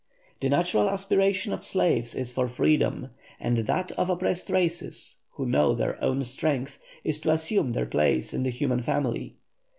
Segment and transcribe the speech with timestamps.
[0.39, 5.75] The natural aspiration of slaves is for freedom, and that of oppressed races who know
[5.75, 9.35] their own strength is to assume their place in the human family.